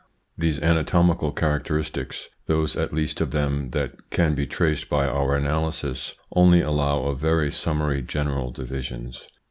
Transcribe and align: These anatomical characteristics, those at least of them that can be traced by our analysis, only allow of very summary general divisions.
These 0.35 0.59
anatomical 0.59 1.31
characteristics, 1.31 2.27
those 2.47 2.75
at 2.75 2.91
least 2.91 3.21
of 3.21 3.29
them 3.29 3.69
that 3.69 4.09
can 4.09 4.33
be 4.33 4.47
traced 4.47 4.89
by 4.89 5.05
our 5.05 5.35
analysis, 5.35 6.15
only 6.35 6.59
allow 6.59 7.03
of 7.03 7.19
very 7.19 7.51
summary 7.51 8.01
general 8.01 8.49
divisions. 8.49 9.27